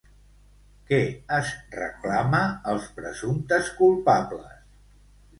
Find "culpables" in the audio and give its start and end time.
3.83-4.57